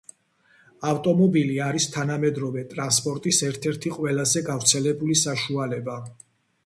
ავტომობილი 0.91 1.59
არის 1.65 1.85
თანამედროვე 1.97 2.63
ტრანსპორტის 2.71 3.43
ერთ-ერთი 3.51 3.93
ყველაზე 3.99 4.43
გავრცელებული 4.51 5.19
საშუალება. 5.27 6.01